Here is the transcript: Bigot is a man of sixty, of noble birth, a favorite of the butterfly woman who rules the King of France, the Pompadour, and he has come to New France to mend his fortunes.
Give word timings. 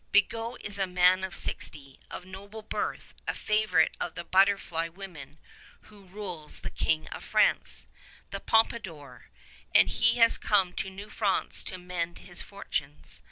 Bigot 0.11 0.57
is 0.61 0.79
a 0.79 0.87
man 0.87 1.23
of 1.23 1.35
sixty, 1.35 1.99
of 2.09 2.25
noble 2.25 2.63
birth, 2.63 3.13
a 3.27 3.35
favorite 3.35 3.95
of 3.99 4.15
the 4.15 4.23
butterfly 4.23 4.87
woman 4.87 5.37
who 5.81 6.05
rules 6.05 6.61
the 6.61 6.71
King 6.71 7.07
of 7.09 7.23
France, 7.23 7.85
the 8.31 8.39
Pompadour, 8.39 9.25
and 9.75 9.87
he 9.89 10.15
has 10.17 10.39
come 10.39 10.73
to 10.73 10.89
New 10.89 11.07
France 11.07 11.63
to 11.65 11.77
mend 11.77 12.17
his 12.17 12.41
fortunes. 12.41 13.19